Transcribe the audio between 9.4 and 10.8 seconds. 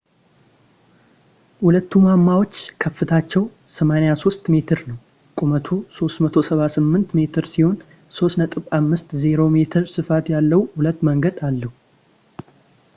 ሜትር ስፋት ያለው